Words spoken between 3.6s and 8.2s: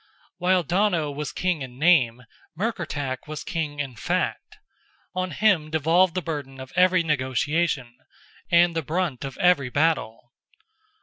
in fact; on him devolved the burden of every negotiation,